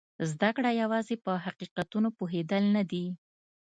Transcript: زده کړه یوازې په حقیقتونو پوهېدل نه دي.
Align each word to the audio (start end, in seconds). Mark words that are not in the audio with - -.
زده 0.31 0.49
کړه 0.55 0.69
یوازې 0.81 1.15
په 1.25 1.31
حقیقتونو 1.45 2.07
پوهېدل 2.17 2.63
نه 2.75 2.83
دي. 2.91 3.05